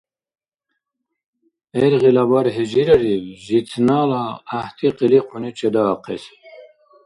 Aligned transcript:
ГӀергъила 1.73 2.23
бархӀи 2.29 2.63
жирариб, 2.71 3.25
житнала 3.45 4.21
гӀяхӀти 4.49 4.87
къиликъуни 4.97 5.51
чедаахъес. 5.57 6.23